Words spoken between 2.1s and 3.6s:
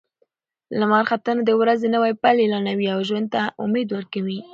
پیل اعلانوي او ژوند ته